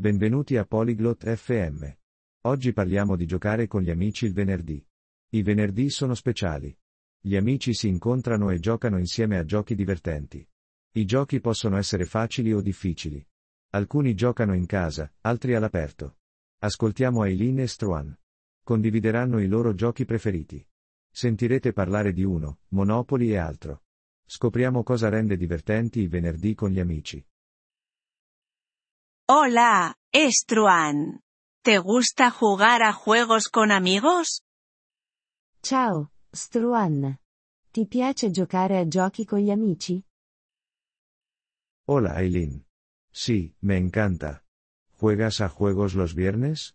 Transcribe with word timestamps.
Benvenuti 0.00 0.56
a 0.56 0.64
Polyglot 0.64 1.30
FM. 1.30 1.86
Oggi 2.46 2.72
parliamo 2.72 3.16
di 3.16 3.26
giocare 3.26 3.66
con 3.66 3.82
gli 3.82 3.90
amici 3.90 4.24
il 4.24 4.32
venerdì. 4.32 4.82
I 5.32 5.42
venerdì 5.42 5.90
sono 5.90 6.14
speciali. 6.14 6.74
Gli 7.20 7.36
amici 7.36 7.74
si 7.74 7.88
incontrano 7.88 8.48
e 8.48 8.60
giocano 8.60 8.96
insieme 8.96 9.36
a 9.36 9.44
giochi 9.44 9.74
divertenti. 9.74 10.42
I 10.92 11.04
giochi 11.04 11.40
possono 11.40 11.76
essere 11.76 12.06
facili 12.06 12.50
o 12.54 12.62
difficili. 12.62 13.22
Alcuni 13.72 14.14
giocano 14.14 14.54
in 14.54 14.64
casa, 14.64 15.12
altri 15.20 15.54
all'aperto. 15.54 16.16
Ascoltiamo 16.60 17.20
Aileen 17.20 17.60
e 17.60 17.66
Struan. 17.66 18.18
Condivideranno 18.64 19.38
i 19.38 19.48
loro 19.48 19.74
giochi 19.74 20.06
preferiti. 20.06 20.66
Sentirete 21.10 21.74
parlare 21.74 22.14
di 22.14 22.24
uno, 22.24 22.60
Monopoli 22.68 23.32
e 23.32 23.36
altro. 23.36 23.82
Scopriamo 24.24 24.82
cosa 24.82 25.10
rende 25.10 25.36
divertenti 25.36 26.00
i 26.00 26.08
venerdì 26.08 26.54
con 26.54 26.70
gli 26.70 26.80
amici. 26.80 27.22
Hola, 29.32 29.94
Estruan. 30.10 31.22
¿Te 31.62 31.78
gusta 31.78 32.32
jugar 32.32 32.82
a 32.82 32.92
juegos 32.92 33.48
con 33.48 33.70
amigos? 33.70 34.42
Ciao, 35.62 36.10
Struan. 36.34 37.16
Ti 37.70 37.86
piace 37.86 38.32
giocare 38.32 38.78
a 38.78 38.88
giochi 38.88 39.24
con 39.24 39.38
gli 39.38 39.52
amici? 39.52 40.02
Hola 41.86 42.16
Aileen. 42.16 42.66
Sí, 43.12 43.54
me 43.60 43.76
encanta. 43.76 44.42
¿Juegas 44.98 45.40
a 45.40 45.48
juegos 45.48 45.94
los 45.94 46.16
viernes? 46.16 46.74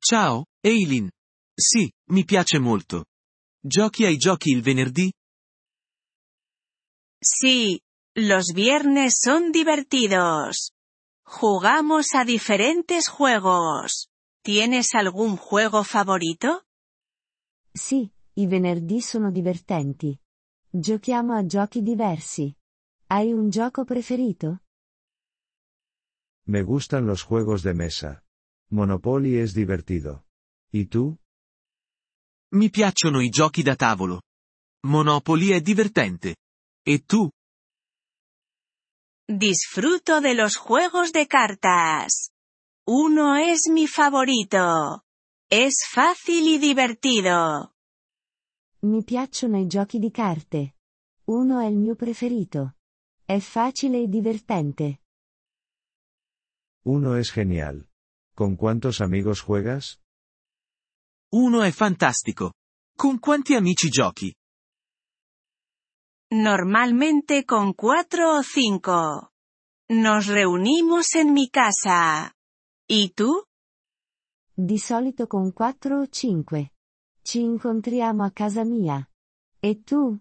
Ciao, 0.00 0.46
Eileen. 0.64 1.08
Sì, 1.56 1.88
mi 2.08 2.24
piace 2.24 2.58
molto. 2.58 3.04
Giochi 3.60 4.06
ai 4.06 4.16
giochi 4.16 4.50
il 4.50 4.62
venerdì? 4.62 5.12
Sí, 7.20 7.80
los 8.16 8.52
viernes 8.52 9.20
son 9.20 9.52
divertidos. 9.52 10.72
Jugamos 11.40 12.08
a 12.14 12.24
diferentes 12.26 13.08
juegos. 13.08 14.10
¿Tienes 14.44 14.94
algún 14.94 15.38
juego 15.38 15.82
favorito? 15.82 16.66
Sì, 17.72 18.12
i 18.34 18.46
venerdì 18.46 19.00
sono 19.00 19.30
divertenti. 19.30 20.14
Giochiamo 20.68 21.32
a 21.34 21.46
giochi 21.46 21.80
diversi. 21.80 22.54
Hai 23.06 23.32
un 23.32 23.48
gioco 23.48 23.84
preferito? 23.84 24.60
Me 26.48 26.62
gustan 26.62 27.06
los 27.06 27.22
juegos 27.22 27.62
de 27.62 27.72
mesa. 27.72 28.22
Monopoly 28.68 29.38
es 29.38 29.54
divertido. 29.54 30.26
¿Y 30.70 30.84
tú? 30.84 31.16
Mi 32.50 32.68
piacciono 32.68 33.20
i 33.20 33.30
giochi 33.30 33.62
da 33.62 33.74
tavolo. 33.74 34.20
Monopoly 34.86 35.48
è 35.48 35.62
divertente. 35.62 36.36
E 36.82 37.04
tu? 37.06 37.26
Disfruto 39.34 40.20
de 40.20 40.34
los 40.34 40.56
juegos 40.56 41.10
de 41.10 41.26
cartas. 41.26 42.32
Uno 42.86 43.36
es 43.36 43.66
mi 43.70 43.86
favorito. 43.86 45.04
Es 45.50 45.86
fácil 45.90 46.48
y 46.48 46.58
divertido. 46.58 47.72
Mi 48.82 49.02
piacciono 49.02 49.58
i 49.58 49.66
giochi 49.66 49.98
di 49.98 50.10
carte. 50.10 50.74
Uno 51.28 51.60
è 51.60 51.66
il 51.66 51.78
mio 51.78 51.94
preferito. 51.94 52.74
È 53.24 53.38
facile 53.38 54.02
e 54.02 54.08
divertente. 54.08 55.00
Uno 56.84 57.16
es 57.16 57.32
genial. 57.32 57.88
¿Con 58.34 58.54
cuántos 58.54 59.00
amigos 59.00 59.40
juegas? 59.40 59.98
Uno 61.32 61.62
è 61.62 61.70
fantastico. 61.70 62.52
Con 62.94 63.18
quanti 63.18 63.54
amici 63.54 63.88
giochi? 63.88 64.30
Normalmente 66.34 67.44
con 67.44 67.74
cuatro 67.74 68.38
o 68.38 68.42
cinco. 68.42 69.32
Nos 69.90 70.28
reunimos 70.28 71.14
en 71.14 71.34
mi 71.34 71.50
casa. 71.50 72.34
¿Y 72.88 73.10
tú? 73.10 73.44
Di 74.56 74.78
solito 74.78 75.28
con 75.28 75.52
4 75.52 76.00
o 76.00 76.06
5. 76.10 76.70
Ci 77.22 77.40
incontriamo 77.40 78.24
a 78.24 78.30
casa 78.30 78.64
mia. 78.64 79.06
E 79.60 79.82
tu? 79.82 80.18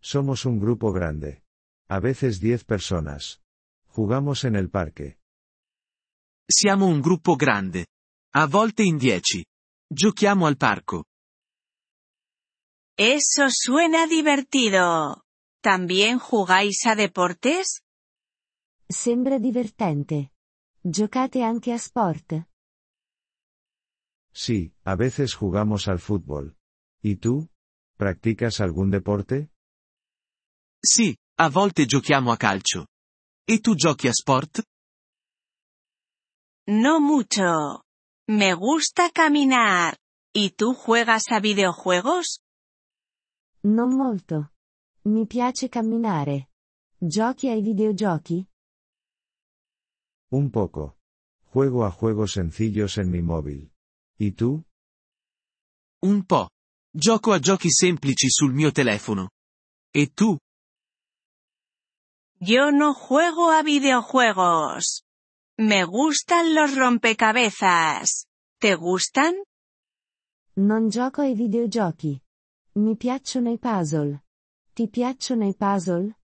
Somos 0.00 0.44
un 0.44 0.58
grupo 0.58 0.90
grande. 0.90 1.44
A 1.88 2.00
veces 2.00 2.40
10 2.40 2.64
personas. 2.64 3.40
Jugamos 3.86 4.42
en 4.42 4.56
el 4.56 4.70
parque. 4.70 5.20
Siamo 6.48 6.86
un 6.86 7.00
gruppo 7.00 7.36
grande. 7.36 7.86
A 8.34 8.48
volte 8.48 8.82
in 8.82 8.98
dieci. 8.98 9.44
Giochiamo 9.88 10.46
al 10.46 10.56
parco. 10.56 11.04
Eso 12.98 13.48
suena 13.50 14.06
divertido. 14.06 15.22
¿También 15.60 16.18
jugáis 16.18 16.86
a 16.86 16.94
deportes? 16.94 17.82
Sembra 18.88 19.38
divertente. 19.38 20.32
Giocate 20.82 21.42
anche 21.42 21.72
a 21.72 21.76
sport? 21.76 22.46
Sí, 24.32 24.72
a 24.84 24.96
veces 24.96 25.34
jugamos 25.34 25.88
al 25.88 25.98
fútbol. 25.98 26.56
¿Y 27.02 27.16
tú? 27.16 27.50
¿Practicas 27.98 28.60
algún 28.60 28.90
deporte? 28.90 29.50
Sì, 30.82 31.14
a 31.38 31.50
volte 31.50 31.84
giochiamo 31.86 32.32
a 32.32 32.38
calcio. 32.38 32.86
E 33.44 33.60
tu 33.60 33.74
giochi 33.74 34.08
a 34.08 34.12
sport? 34.12 34.62
No 36.66 37.00
mucho. 37.00 37.82
Me 38.28 38.54
gusta 38.54 39.10
caminar. 39.10 39.98
¿Y 40.32 40.50
tú 40.50 40.74
juegas 40.74 41.24
a 41.30 41.40
videojuegos? 41.40 42.40
Non 43.66 43.96
molto. 43.96 44.52
Mi 45.06 45.26
piace 45.26 45.68
camminare. 45.68 46.50
Giochi 46.98 47.48
ai 47.48 47.62
videogiochi? 47.62 48.46
Un 50.30 50.50
poco. 50.50 50.98
Juego 51.50 51.84
a 51.84 51.90
juegos 51.90 52.32
sencillos 52.32 52.96
en 52.98 53.10
mi 53.10 53.22
móvil. 53.22 53.72
¿Y 54.18 54.32
tú? 54.32 54.62
Un 56.02 56.24
po'. 56.24 56.48
Gioco 56.92 57.32
a 57.32 57.40
giochi 57.40 57.70
semplici 57.70 58.30
sul 58.30 58.52
mio 58.52 58.70
telefono. 58.70 59.30
E 59.90 60.12
tu? 60.12 60.38
Yo 62.38 62.70
no 62.70 62.94
juego 62.94 63.50
a 63.50 63.62
videojuegos. 63.62 65.02
Me 65.58 65.84
gustan 65.84 66.54
los 66.54 66.76
rompecabezas. 66.76 68.26
¿Te 68.60 68.76
gustan? 68.76 69.34
Non 70.54 70.88
gioco 70.88 71.22
ai 71.22 71.34
videogiochi. 71.34 72.20
Mi 72.76 72.94
piacciono 72.94 73.50
i 73.50 73.58
puzzle. 73.58 74.22
Ti 74.74 74.88
piacciono 74.90 75.48
i 75.48 75.54
puzzle? 75.56 76.18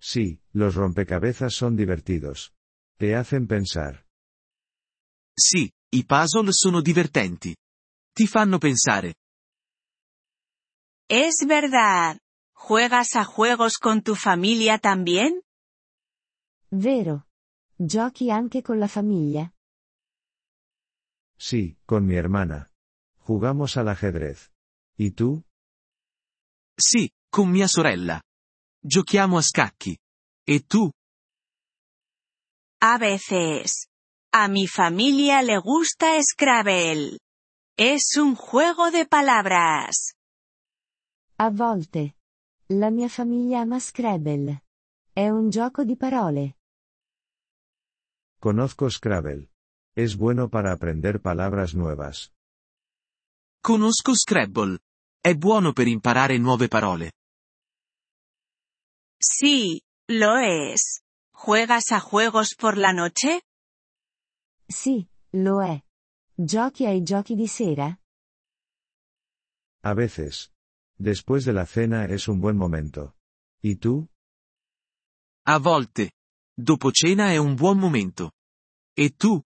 Sí, 0.00 0.40
los 0.52 0.74
rompecabezas 0.74 1.54
son 1.54 1.76
divertidos. 1.76 2.52
Te 2.98 3.14
hacen 3.14 3.46
pensar. 3.46 4.04
Sì, 5.32 5.70
i 5.90 6.04
puzzle 6.04 6.48
sono 6.50 6.80
divertenti. 6.80 7.54
Ti 8.12 8.26
fanno 8.26 8.58
pensare. 8.58 9.14
Es 11.08 11.44
verdad. 11.46 12.18
¿Juegas 12.52 13.14
a 13.14 13.24
juegos 13.24 13.78
con 13.78 14.02
tu 14.02 14.16
familia 14.16 14.78
también? 14.78 15.40
Vero. 16.70 17.26
Giochi 17.78 18.28
anche 18.30 18.62
con 18.62 18.80
la 18.80 18.88
famiglia? 18.88 19.52
Sí, 21.36 21.78
con 21.86 22.06
mi 22.06 22.16
hermana. 22.16 22.72
Jugamos 23.18 23.76
al 23.76 23.88
ajedrez. 23.88 24.53
¿Y 24.96 25.10
tú? 25.10 25.42
Sì, 26.78 27.10
con 27.30 27.50
mia 27.50 27.66
sorella. 27.68 28.22
Giochiamo 28.80 29.38
a 29.38 29.42
scacchi. 29.42 29.96
E 30.46 30.60
tu? 30.66 30.90
A 32.80 32.98
veces. 32.98 33.88
A 34.32 34.48
mi 34.48 34.66
familia 34.66 35.42
le 35.42 35.58
gusta 35.58 36.20
Scrabble. 36.22 37.18
Es 37.76 38.16
un 38.16 38.36
juego 38.36 38.90
de 38.90 39.06
palabras. 39.06 40.14
A 41.38 41.50
volte. 41.50 42.14
La 42.68 42.90
mia 42.90 43.08
famiglia 43.08 43.62
ama 43.62 43.80
Scrabble. 43.80 44.62
È 45.12 45.28
un 45.28 45.50
gioco 45.50 45.84
di 45.84 45.96
parole. 45.96 46.56
Conozco 48.38 48.88
Scrabble. 48.90 49.48
Es 49.96 50.16
bueno 50.16 50.48
para 50.48 50.72
aprender 50.72 51.20
palabras 51.20 51.74
nuevas. 51.74 52.32
Conosco 53.64 54.14
Scrabble. 54.14 54.78
È 55.18 55.34
buono 55.34 55.72
per 55.72 55.86
imparare 55.88 56.36
nuove 56.36 56.68
parole. 56.68 57.12
Sí, 59.16 59.80
lo 60.08 60.36
es. 60.36 61.00
¿Juegas 61.32 61.90
a 61.92 61.98
juegos 61.98 62.56
por 62.56 62.76
la 62.76 62.92
noche? 62.92 63.40
Sì, 64.66 65.08
lo 65.30 65.62
è. 65.62 65.82
Giochi 66.34 66.84
ai 66.84 67.02
giochi 67.02 67.34
di 67.34 67.46
sera? 67.46 67.98
A 69.80 69.94
veces. 69.94 70.52
Después 70.98 71.46
de 71.46 71.54
la 71.54 71.64
cena 71.64 72.04
es 72.04 72.28
un 72.28 72.40
buen 72.40 72.58
momento. 72.58 73.16
¿Y 73.62 73.76
tú? 73.76 74.06
A 75.46 75.58
volte. 75.58 76.12
Dopo 76.54 76.90
cena 76.92 77.32
è 77.32 77.38
un 77.38 77.54
buon 77.54 77.78
momento. 77.78 78.32
E 78.94 79.14
tu? 79.16 79.42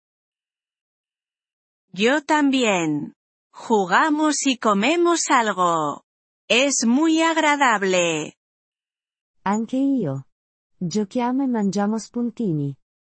Yo 1.92 2.24
también. 2.24 3.15
Jugamos 3.58 4.46
y 4.46 4.58
comemos 4.58 5.30
algo. 5.30 6.04
Es 6.46 6.84
muy 6.86 7.22
agradable. 7.22 8.36
Anche 9.44 9.78
io. 9.78 10.26
Giochiamo 10.78 11.42
e 11.42 11.46
mangiamo 11.46 11.98
spuntini. 11.98 12.76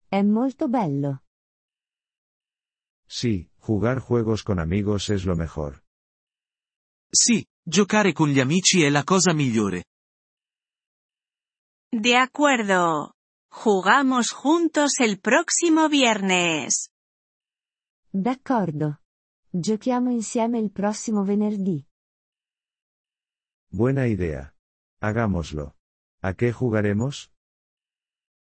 È 0.09 0.23
molto 0.23 0.69
bello. 0.69 1.23
Sí, 3.09 3.50
jugar 3.59 3.99
juegos 3.99 4.43
con 4.43 4.59
amigos 4.59 5.09
es 5.09 5.25
lo 5.25 5.37
mejor. 5.37 5.83
Sì, 7.11 7.47
giocare 7.65 8.12
con 8.12 8.29
gli 8.29 8.39
amici 8.39 8.82
è 8.82 8.91
la 8.91 9.05
cosa 9.05 9.32
migliore. 9.32 9.85
De 11.91 12.15
acuerdo. 12.15 13.15
Jugamos 13.49 14.32
juntos 14.32 15.00
el 15.00 15.19
próximo 15.19 15.89
viernes. 15.89 16.91
D'accordo. 18.12 19.00
Giochiamo 19.50 20.10
insieme 20.10 20.58
il 20.58 20.70
prossimo 20.70 21.25
venerdì. 21.25 21.84
Buena 23.70 24.06
idea. 24.06 24.52
Hagámoslo. 25.00 25.75
¿A 26.22 26.34
qué 26.34 26.52
jugaremos? 26.52 27.31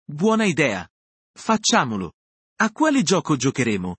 Buona 0.07 0.45
idea. 0.45 0.89
Facciamolo. 1.35 2.13
A 2.59 2.69
quale 2.71 3.03
gioco 3.03 3.35
giocheremo? 3.38 3.95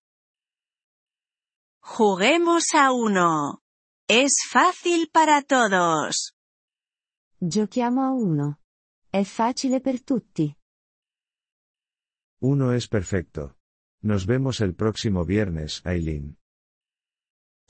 Juguemos 1.81 2.75
a 2.75 2.93
uno. 2.93 3.61
Es 4.09 4.45
fácil 4.51 5.09
para 5.11 5.43
todos. 5.43 6.35
Giochiamo 7.41 8.03
a 8.03 8.13
uno. 8.13 8.61
È 9.11 9.25
facile 9.25 9.81
per 9.81 10.03
tutti. 10.03 10.55
Uno 12.41 12.73
es 12.73 12.89
perfecto. 12.89 13.57
Nos 14.03 14.27
vemos 14.27 14.61
el 14.61 14.75
próximo 14.75 15.25
viernes, 15.25 15.81
Aileen. 15.85 16.37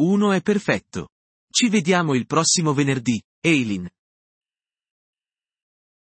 Uno 0.01 0.33
è 0.33 0.41
perfetto. 0.41 1.09
Ci 1.51 1.69
vediamo 1.69 2.15
il 2.15 2.27
prossimo 2.27 2.73
venerdì, 2.73 3.23
Eileen. 3.41 3.89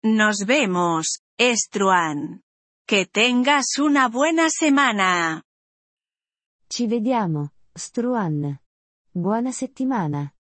Nos 0.04 0.46
vemos, 0.46 1.20
Estruan. 1.36 2.42
Que 2.86 3.06
tengas 3.06 3.78
una 3.78 4.10
buena 4.10 4.48
semana. 4.50 5.42
Ci 6.68 6.88
vediamo, 6.88 7.52
Struan. 7.74 8.60
Buona 9.12 9.52
settimana. 9.52 10.32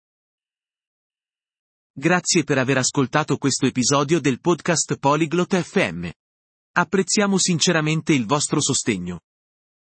Grazie 1.93 2.45
per 2.45 2.59
aver 2.59 2.79
ascoltato 2.79 3.39
questo 3.39 3.67
episodio 3.67 4.21
del 4.21 4.41
podcast 4.41 4.99
Polyglot 4.99 5.61
FM. 5.61 6.09
Apprezziamo 6.77 7.39
sinceramente 7.39 8.13
il 8.13 8.25
vostro 8.27 8.61
sostegno. 8.61 9.23